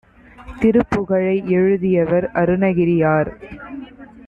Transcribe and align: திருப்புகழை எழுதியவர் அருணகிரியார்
திருப்புகழை 0.61 1.35
எழுதியவர் 1.49 2.27
அருணகிரியார் 2.33 3.31